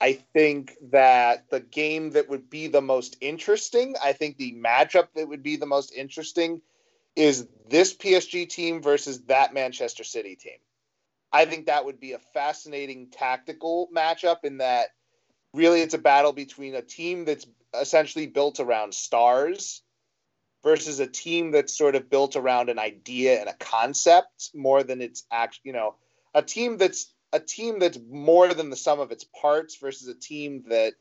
[0.00, 5.08] I think that the game that would be the most interesting, I think the matchup
[5.14, 6.60] that would be the most interesting
[7.14, 10.58] is this PSG team versus that Manchester City team.
[11.32, 14.88] I think that would be a fascinating tactical matchup in that
[15.54, 17.46] really it's a battle between a team that's
[17.78, 19.82] essentially built around stars
[20.66, 25.00] versus a team that's sort of built around an idea and a concept more than
[25.00, 25.94] it's actually, you know,
[26.34, 30.14] a team that's a team that's more than the sum of its parts versus a
[30.14, 30.94] team that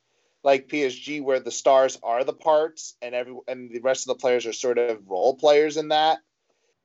[0.43, 4.21] like PSG where the stars are the parts and every and the rest of the
[4.21, 6.19] players are sort of role players in that.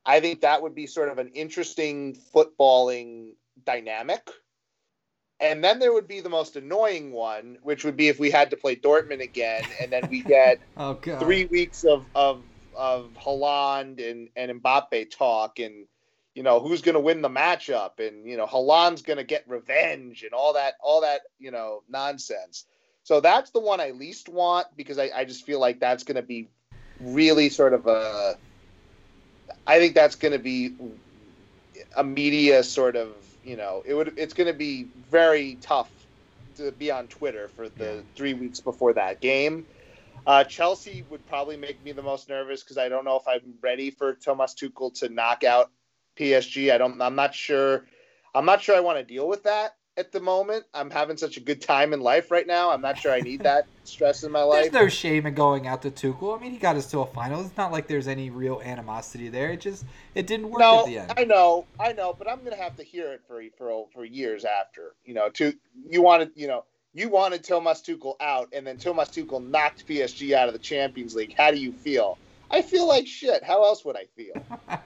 [0.07, 4.27] I think that would be sort of an interesting footballing dynamic.
[5.39, 8.51] And then there would be the most annoying one, which would be if we had
[8.51, 12.43] to play Dortmund again, and then we get oh, three weeks of, of
[12.77, 15.87] of Haaland and, and Mbappe talk and
[16.35, 19.45] you know who's going to win the matchup and you know Haaland's going to get
[19.49, 22.65] revenge and all that all that you know nonsense.
[23.03, 26.17] So that's the one I least want because I, I just feel like that's going
[26.17, 26.49] to be
[27.01, 28.37] really sort of a.
[29.67, 30.75] I think that's going to be
[31.97, 35.91] a media sort of you know it would it's going to be very tough
[36.57, 38.01] to be on Twitter for the yeah.
[38.15, 39.67] three weeks before that game.
[40.27, 43.55] Uh, Chelsea would probably make me the most nervous because I don't know if I'm
[43.63, 45.71] ready for Thomas Tuchel to knock out
[46.17, 46.73] PSG.
[46.73, 47.01] I don't.
[47.01, 47.87] I'm not sure.
[48.35, 50.65] I'm not sure I want to deal with that at the moment.
[50.73, 52.71] I'm having such a good time in life right now.
[52.71, 54.71] I'm not sure I need that stress in my life.
[54.71, 56.37] There's no shame in going out to Tuchel.
[56.37, 57.41] I mean, he got us to a final.
[57.41, 59.51] It's not like there's any real animosity there.
[59.51, 61.13] It just it didn't work no, at the end.
[61.17, 64.45] I know, I know, but I'm gonna have to hear it for for for years
[64.45, 64.95] after.
[65.05, 65.53] You know, to
[65.89, 70.33] you wanted, you know, you wanted Thomas Tuchel out, and then Thomas Tuchel knocked PSG
[70.33, 71.35] out of the Champions League.
[71.37, 72.19] How do you feel?
[72.51, 73.45] I feel like shit.
[73.45, 74.35] How else would I feel?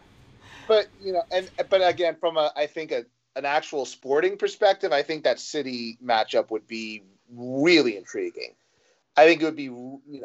[0.68, 4.92] but you know, and but again, from a I think a an actual sporting perspective,
[4.92, 8.54] I think that City matchup would be really intriguing.
[9.16, 9.70] I think it would be.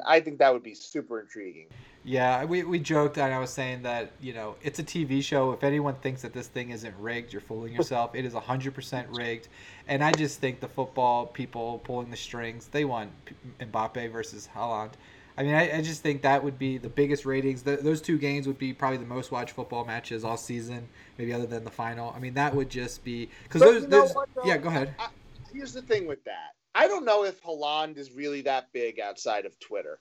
[0.06, 1.67] I think that would be super intriguing.
[2.04, 5.52] Yeah, we, we joked and I was saying that you know it's a TV show.
[5.52, 8.15] If anyone thinks that this thing isn't rigged, you're fooling yourself.
[8.15, 9.47] it is hundred percent rigged,
[9.88, 12.67] and I just think the football people pulling the strings.
[12.67, 13.12] They want
[13.60, 14.93] Mbappe versus Haaland.
[15.38, 17.62] I mean, I, I just think that would be the biggest ratings.
[17.62, 21.32] The, those two games would be probably the most watched football matches all season, maybe
[21.32, 22.12] other than the final.
[22.13, 23.88] I mean, that would just be because those.
[23.88, 24.95] those what, yeah, go ahead.
[24.97, 25.10] I,
[25.54, 26.56] here's the thing with that.
[26.75, 29.99] I don't know if Haaland is really that big outside of Twitter.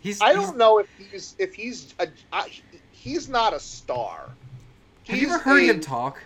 [0.00, 0.20] He's.
[0.20, 2.08] I don't he's, know if he's if he's a,
[2.90, 4.30] he's not a star.
[5.06, 6.22] Have he's you ever heard a, him talk?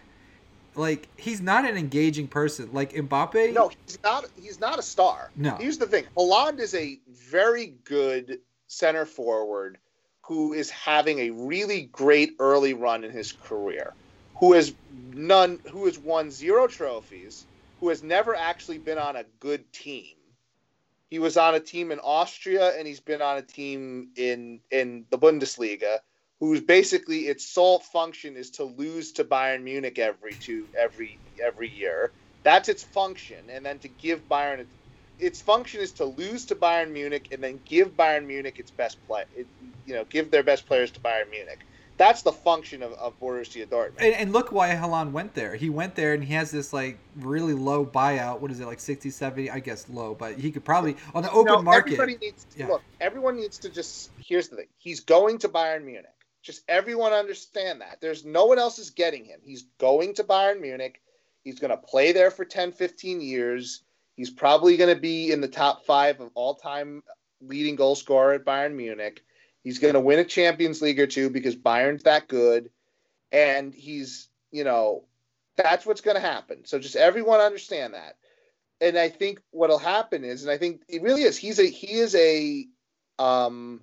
[0.74, 2.70] Like he's not an engaging person.
[2.72, 3.52] Like Mbappe.
[3.52, 4.26] No, he's not.
[4.40, 5.30] He's not a star.
[5.36, 5.56] No.
[5.56, 6.04] Here's the thing.
[6.16, 9.78] Haaland is a very good center forward
[10.22, 13.92] who is having a really great early run in his career.
[14.38, 14.74] Who has
[15.12, 15.60] none.
[15.70, 17.46] Who has won zero trophies.
[17.82, 20.16] Who has never actually been on a good team
[21.12, 25.04] he was on a team in Austria and he's been on a team in in
[25.10, 25.98] the Bundesliga
[26.40, 31.68] whose basically its sole function is to lose to Bayern Munich every two every every
[31.68, 32.12] year.
[32.44, 34.66] That's its function and then to give Bayern
[35.18, 39.04] its function is to lose to Bayern Munich and then give Bayern Munich its best
[39.06, 39.48] play it,
[39.84, 41.60] you know give their best players to Bayern Munich
[42.02, 44.00] that's the function of, of Borussia Dortmund.
[44.00, 45.54] And, and, look why Haaland went there.
[45.54, 48.40] He went there and he has this like really low buyout.
[48.40, 49.50] What is it like 60, 70?
[49.50, 51.92] I guess low, but he could probably on the open no, market.
[51.92, 52.66] Everybody needs to, yeah.
[52.66, 52.82] look.
[53.00, 54.10] Everyone needs to just.
[54.18, 54.66] Here's the thing.
[54.78, 56.06] He's going to Bayern Munich.
[56.42, 57.98] Just everyone understand that.
[58.00, 59.38] There's no one else is getting him.
[59.44, 61.00] He's going to Bayern Munich.
[61.44, 63.82] He's going to play there for 10, 15 years.
[64.16, 67.04] He's probably going to be in the top five of all time
[67.40, 69.22] leading goal scorer at Bayern Munich
[69.62, 72.70] He's going to win a Champions League or two because Bayern's that good,
[73.30, 75.04] and he's you know
[75.56, 76.64] that's what's going to happen.
[76.64, 78.16] So just everyone understand that.
[78.80, 81.92] And I think what'll happen is, and I think it really is, he's a he
[81.92, 82.66] is a
[83.18, 83.82] um,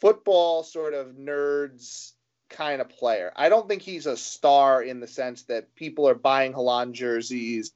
[0.00, 2.12] football sort of nerds
[2.48, 3.32] kind of player.
[3.36, 7.72] I don't think he's a star in the sense that people are buying Haaland jerseys.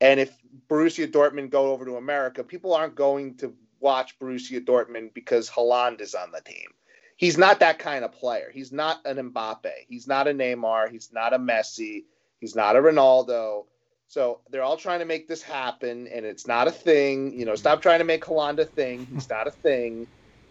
[0.00, 0.36] And if
[0.68, 6.00] Borussia Dortmund go over to America, people aren't going to watch Borussia Dortmund because Haaland
[6.00, 6.68] is on the team.
[7.16, 8.50] He's not that kind of player.
[8.52, 9.72] He's not an Mbappe.
[9.88, 10.90] He's not a Neymar.
[10.90, 12.04] He's not a Messi.
[12.40, 13.64] He's not a Ronaldo.
[14.08, 17.38] So they're all trying to make this happen, and it's not a thing.
[17.38, 19.06] You know, stop trying to make Haaland a thing.
[19.12, 20.06] He's not a thing.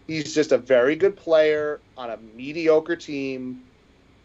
[0.07, 3.63] He's just a very good player on a mediocre team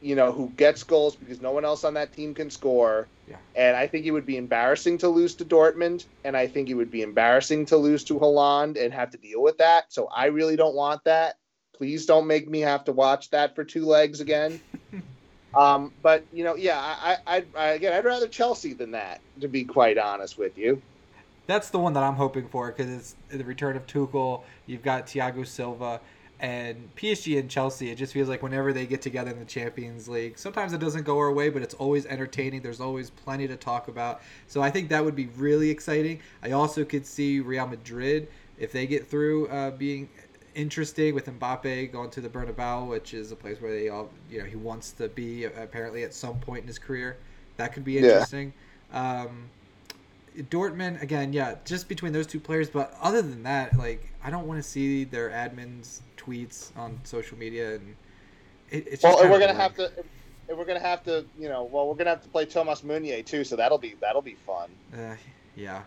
[0.01, 3.07] you know, who gets goals because no one else on that team can score.
[3.29, 3.37] Yeah.
[3.55, 6.75] And I think it would be embarrassing to lose to Dortmund, and I think it
[6.75, 9.93] would be embarrassing to lose to Haaland and have to deal with that.
[9.93, 11.37] So I really don't want that.
[11.75, 14.61] Please don't make me have to watch that for two legs again.
[15.55, 19.49] um, but you know, yeah, I, I, I, again, I'd rather Chelsea than that, to
[19.49, 20.81] be quite honest with you.
[21.47, 24.45] That's the one that I'm hoping for because it's the return of Tuchel.
[24.67, 26.01] You've got Thiago Silva
[26.41, 30.09] and PSG and Chelsea, it just feels like whenever they get together in the Champions
[30.09, 32.63] League, sometimes it doesn't go our way, but it's always entertaining.
[32.63, 34.23] There's always plenty to talk about.
[34.47, 36.21] So I think that would be really exciting.
[36.43, 40.09] I also could see Real Madrid, if they get through, uh, being
[40.55, 44.39] interesting with Mbappe going to the Bernabeu, which is a place where they all, you
[44.39, 47.19] know, he wants to be apparently at some point in his career.
[47.59, 48.55] That could be interesting.
[48.93, 49.23] Yeah.
[49.23, 49.51] Um,
[50.37, 52.71] Dortmund again, yeah, just between those two players.
[52.71, 57.37] But other than that, like I don't want to see their admins tweets on social
[57.39, 57.97] media, and
[58.71, 59.91] it, it's well, we're gonna have to.
[60.49, 63.45] we're gonna have to, you know, well, we're gonna have to play Thomas Meunier too,
[63.45, 64.71] so that'll be that'll be fun.
[64.95, 65.17] Uh,
[65.57, 65.83] yeah.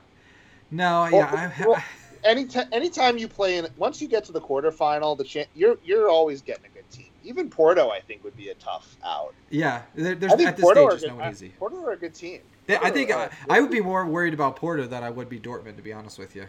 [0.71, 1.51] No, well, yeah.
[1.57, 1.83] I, well,
[2.23, 5.77] any t- anytime you play in, once you get to the quarterfinal, the cha- you're
[5.83, 7.09] you're always getting a good team.
[7.23, 9.33] Even Porto, I think, would be a tough out.
[9.49, 11.49] Yeah, there, there's I think at this Porto stage, no easy.
[11.49, 12.41] Porto are a good team.
[12.69, 15.75] I think I, I would be more worried about Porto than I would be Dortmund,
[15.75, 16.45] to be honest with you.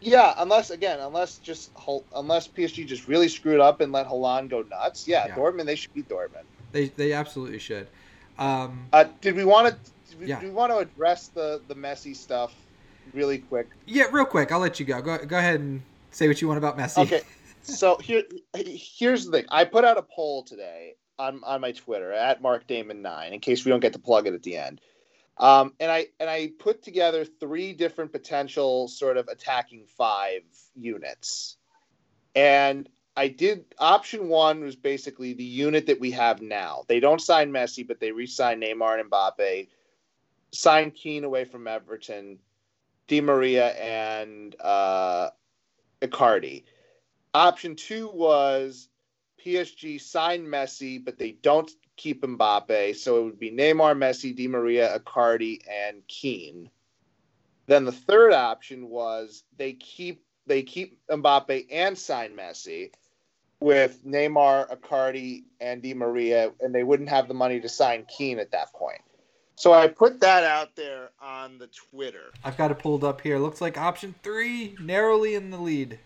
[0.00, 1.70] Yeah, unless again, unless just
[2.14, 5.08] unless PSG just really screwed up and let Haaland go nuts.
[5.08, 5.34] Yeah, yeah.
[5.34, 6.44] Dortmund they should beat Dortmund.
[6.72, 7.88] They they absolutely should.
[8.38, 10.16] Um, uh, did we want to?
[10.18, 10.40] Do yeah.
[10.40, 12.54] we want to address the the Messi stuff
[13.14, 13.68] really quick?
[13.86, 14.52] Yeah, real quick.
[14.52, 15.00] I'll let you go.
[15.00, 15.82] Go go ahead and
[16.16, 17.02] Say what you want about Messi.
[17.02, 17.20] Okay.
[17.60, 18.22] So here,
[18.54, 19.44] here's the thing.
[19.50, 23.40] I put out a poll today on on my Twitter at Marc Damon nine, in
[23.40, 24.80] case we don't get to plug it at the end.
[25.38, 30.42] Um, and I and I put together three different potential sort of attacking five
[30.74, 31.58] units,
[32.34, 36.84] and I did option one was basically the unit that we have now.
[36.88, 39.68] They don't sign Messi, but they re-sign Neymar and Mbappe,
[40.52, 42.38] sign Kean away from Everton,
[43.06, 45.30] Di Maria and uh,
[46.02, 46.64] Icardi.
[47.34, 48.88] Option two was
[49.44, 54.48] PSG sign Messi, but they don't keep Mbappe, so it would be Neymar, Messi, Di
[54.48, 56.70] Maria, Icardi, and Kean.
[57.66, 62.92] Then the third option was they keep they keep Mbappe and sign Messi
[63.58, 68.38] with Neymar, Icardi, and Di Maria, and they wouldn't have the money to sign Kean
[68.38, 69.00] at that point.
[69.56, 72.30] So I put that out there on the Twitter.
[72.44, 73.38] I've got it pulled up here.
[73.38, 75.98] Looks like option three narrowly in the lead.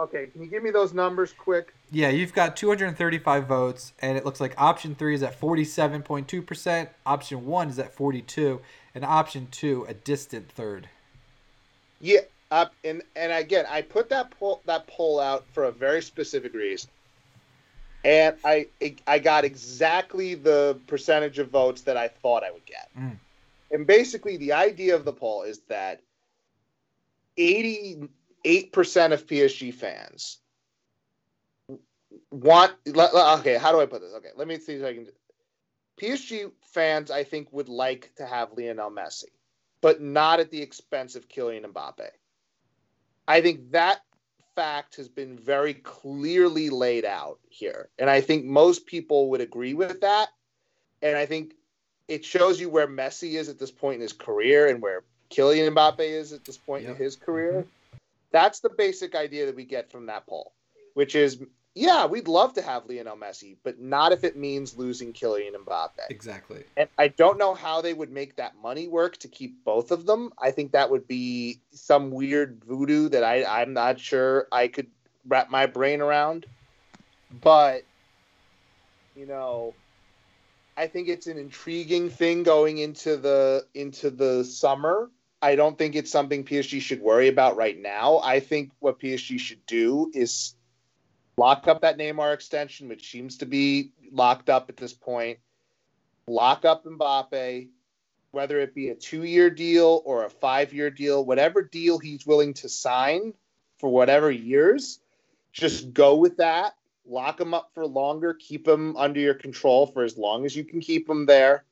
[0.00, 1.74] Okay, can you give me those numbers quick?
[1.92, 7.44] Yeah, you've got 235 votes, and it looks like option three is at 47.2%, option
[7.44, 8.62] one is at 42,
[8.94, 10.88] and option two a distant third.
[12.00, 12.20] Yeah,
[12.50, 16.54] uh, and and again, I put that poll that poll out for a very specific
[16.54, 16.88] reason,
[18.02, 18.68] and I
[19.06, 22.88] I got exactly the percentage of votes that I thought I would get.
[22.98, 23.18] Mm.
[23.70, 26.00] And basically, the idea of the poll is that
[28.44, 30.38] 88% of PSG fans
[32.30, 32.72] want.
[32.86, 34.14] Okay, how do I put this?
[34.14, 35.06] Okay, let me see if I can.
[36.00, 39.24] PSG fans, I think, would like to have Lionel Messi,
[39.80, 42.08] but not at the expense of Kylian Mbappe.
[43.28, 44.00] I think that
[44.56, 47.88] fact has been very clearly laid out here.
[47.98, 50.28] And I think most people would agree with that.
[51.02, 51.54] And I think
[52.08, 55.72] it shows you where Messi is at this point in his career and where Kylian
[55.72, 56.92] Mbappe is at this point yep.
[56.92, 57.52] in his career.
[57.52, 57.68] Mm-hmm.
[58.32, 60.52] That's the basic idea that we get from that poll,
[60.94, 61.42] which is
[61.74, 66.10] yeah, we'd love to have Lionel Messi, but not if it means losing Kylian Mbappe.
[66.10, 66.64] Exactly.
[66.76, 70.04] And I don't know how they would make that money work to keep both of
[70.04, 70.32] them.
[70.36, 74.88] I think that would be some weird voodoo that I, I'm not sure I could
[75.26, 76.46] wrap my brain around.
[77.40, 77.84] But,
[79.14, 79.74] you know,
[80.76, 85.08] I think it's an intriguing thing going into the into the summer.
[85.42, 88.20] I don't think it's something PSG should worry about right now.
[88.22, 90.54] I think what PSG should do is
[91.36, 95.38] lock up that Neymar extension, which seems to be locked up at this point.
[96.26, 97.68] Lock up Mbappe,
[98.32, 102.26] whether it be a two year deal or a five year deal, whatever deal he's
[102.26, 103.32] willing to sign
[103.78, 105.00] for whatever years,
[105.52, 106.74] just go with that.
[107.06, 110.64] Lock him up for longer, keep him under your control for as long as you
[110.64, 111.64] can keep him there.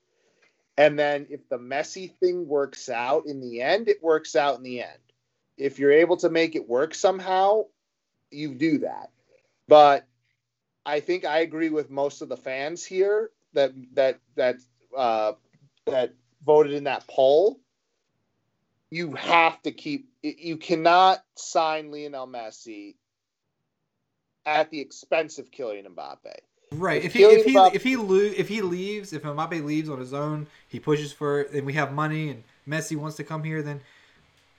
[0.78, 4.62] And then if the Messi thing works out in the end, it works out in
[4.62, 5.00] the end.
[5.56, 7.64] If you're able to make it work somehow,
[8.30, 9.10] you do that.
[9.66, 10.06] But
[10.86, 14.58] I think I agree with most of the fans here that that that
[14.96, 15.32] uh,
[15.86, 16.14] that
[16.46, 17.58] voted in that poll.
[18.90, 20.08] You have to keep.
[20.22, 22.94] You cannot sign Lionel Messi
[24.46, 26.36] at the expense of Kylian Mbappe.
[26.72, 27.02] Right.
[27.02, 30.12] If he if he if he lo- if he leaves, if Mbappe leaves on his
[30.12, 33.62] own, he pushes for it, and we have money, and Messi wants to come here,
[33.62, 33.80] then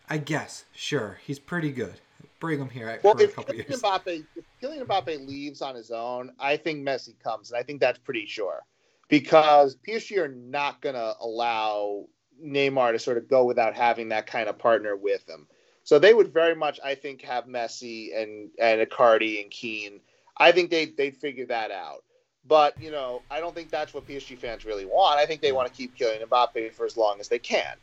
[0.10, 2.02] I guess sure he's pretty good
[2.40, 3.82] bring him here well, for if a couple Kylian years.
[3.82, 7.80] Mbappe, if Kylian Mbappe leaves on his own, I think Messi comes, and I think
[7.80, 8.62] that's pretty sure
[9.10, 12.06] because PSG are not going to allow
[12.44, 15.48] Neymar to sort of go without having that kind of partner with him.
[15.84, 20.00] So they would very much, I think, have Messi and and Icardi and Kean.
[20.40, 22.04] I think they they'd figure that out.
[22.46, 25.20] But you know, I don't think that's what PSG fans really want.
[25.20, 27.76] I think they want to keep Kylian Mbappe for as long as they can.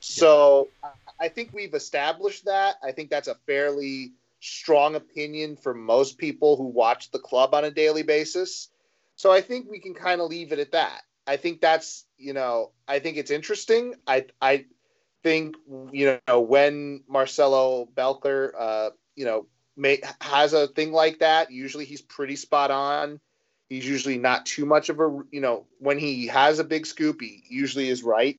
[0.00, 0.68] So
[1.18, 2.76] I think we've established that.
[2.82, 7.64] I think that's a fairly strong opinion for most people who watch the club on
[7.64, 8.68] a daily basis.
[9.16, 11.02] So I think we can kind of leave it at that.
[11.26, 13.94] I think that's, you know, I think it's interesting.
[14.06, 14.66] I I
[15.22, 15.56] think
[15.92, 19.46] you know when Marcelo Bechler uh, you know,
[19.76, 23.20] may, has a thing like that, usually he's pretty spot on.
[23.68, 27.20] He's usually not too much of a, you know, when he has a big scoop,
[27.20, 28.38] he usually is right.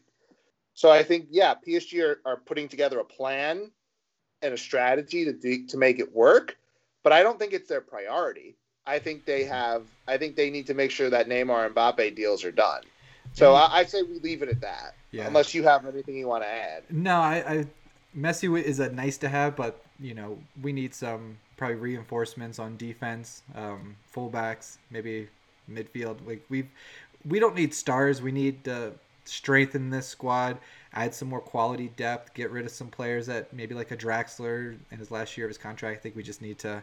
[0.76, 3.72] So I think, yeah, PSG are, are putting together a plan
[4.42, 6.58] and a strategy to do, to make it work,
[7.04, 8.56] but I don't think it's their priority.
[8.86, 9.84] I think they have.
[10.08, 12.84] I think they need to make sure that Neymar and Mbappe deals are done.
[13.34, 13.54] So.
[13.54, 14.96] I, I say we leave it at that.
[15.12, 15.28] Yeah.
[15.28, 16.84] Unless you have anything you want to add.
[16.90, 17.66] No, I, I
[18.16, 22.76] Messi is a nice to have, but you know we need some probably reinforcements on
[22.78, 25.28] defense, um, fullbacks, maybe
[25.72, 26.18] midfield.
[26.28, 26.68] Like we
[27.28, 28.22] we don't need stars.
[28.22, 28.94] We need to
[29.26, 30.58] strengthen this squad.
[30.94, 34.78] add some more quality depth, get rid of some players that maybe like a Draxler
[34.92, 35.98] in his last year of his contract.
[35.98, 36.82] I think we just need to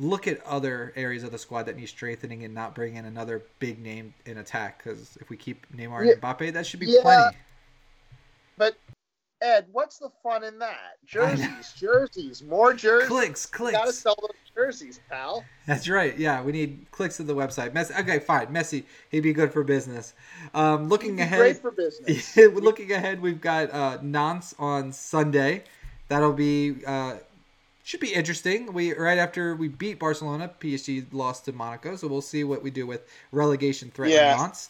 [0.00, 3.42] look at other areas of the squad that need strengthening and not bring in another
[3.58, 4.82] big name in attack.
[4.82, 6.12] Because if we keep Neymar Yeah.
[6.12, 7.02] and Mbappe, that should be Yeah.
[7.02, 7.36] plenty.
[8.56, 8.76] But
[9.40, 10.96] Ed, what's the fun in that?
[11.06, 13.08] Jerseys, jerseys, more jerseys.
[13.08, 15.44] Clicks, You gotta sell those jerseys, pal.
[15.66, 16.16] That's right.
[16.18, 17.70] Yeah, we need clicks to the website.
[17.70, 18.48] Messi, okay, fine.
[18.48, 20.14] Messi, he'd be good for business.
[20.54, 22.36] Um, looking Be ahead, Great for business.
[22.36, 25.62] Looking ahead, we've got uh, Nantes on Sunday.
[26.08, 27.16] That'll be uh,
[27.88, 28.70] should be interesting.
[28.74, 32.70] We right after we beat Barcelona, PSG lost to Monaco, so we'll see what we
[32.70, 34.36] do with relegation threat Yeah.
[34.36, 34.68] Nantes.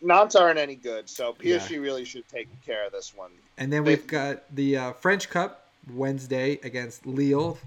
[0.00, 3.32] Nantes aren't any good, so PSG really should take care of this one.
[3.58, 7.58] And then They- we've got the uh, French Cup Wednesday against Lille,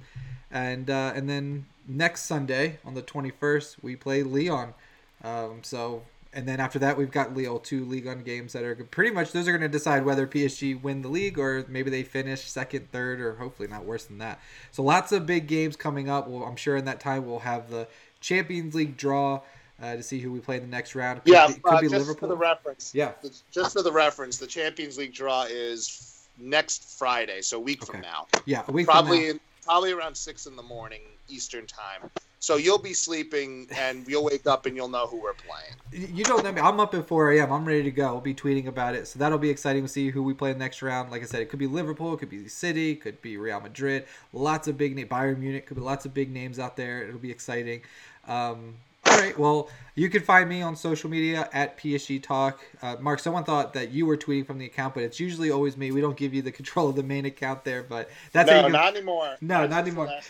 [0.51, 4.73] and uh, and then next Sunday on the twenty first we play Lyon.
[5.21, 6.03] Um, so
[6.33, 9.31] and then after that we've got Lille two league 1 games that are pretty much
[9.31, 12.91] those are going to decide whether PSG win the league or maybe they finish second,
[12.91, 14.39] third, or hopefully not worse than that.
[14.71, 16.27] So lots of big games coming up.
[16.27, 17.87] Well, I'm sure in that time we'll have the
[18.19, 19.41] Champions League draw
[19.81, 21.23] uh, to see who we play in the next round.
[21.23, 22.15] Could yeah, be, could uh, be just Liverpool.
[22.15, 22.93] for the reference.
[22.93, 23.11] Yeah.
[23.51, 28.01] Just for the reference, the Champions League draw is next Friday, so a week from
[28.01, 28.27] now.
[28.45, 29.01] yeah, a week from now.
[29.01, 32.09] Probably probably around six in the morning Eastern time.
[32.39, 36.13] So you'll be sleeping and you'll wake up and you'll know who we're playing.
[36.15, 36.61] You don't know me.
[36.61, 37.51] I'm up at 4 a.m.
[37.51, 38.11] I'm ready to go.
[38.11, 39.07] We'll be tweeting about it.
[39.07, 41.09] So that'll be exciting to see who we play the next round.
[41.09, 43.59] Like I said, it could be Liverpool, it could be City, it could be Real
[43.59, 44.05] Madrid.
[44.33, 45.09] Lots of big names.
[45.09, 47.03] Bayern Munich, could be lots of big names out there.
[47.07, 47.81] It'll be exciting.
[48.27, 48.75] Um,
[49.09, 49.37] all right.
[49.37, 52.59] Well, you can find me on social media at PSG Talk.
[52.81, 55.77] Uh, Marc, someone thought that you were tweeting from the account, but it's usually always
[55.77, 55.91] me.
[55.91, 58.63] We don't give you the control of the main account there, but that's how you
[58.63, 59.37] can not anymore.
[59.41, 60.21] No, That's not just the anymore.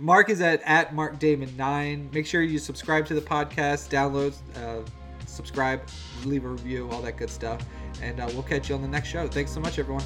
[0.00, 2.08] Marc is at at Marc Damon nine.
[2.12, 4.82] Make sure you subscribe to the podcast, download, uh,
[5.26, 5.82] subscribe,
[6.24, 7.60] leave a review, all that good stuff,
[8.02, 9.28] and uh, we'll catch you on the next show.
[9.28, 10.04] Thanks so much, everyone.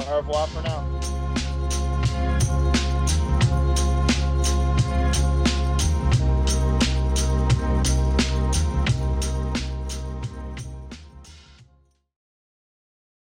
[0.00, 1.29] Au revoir for now.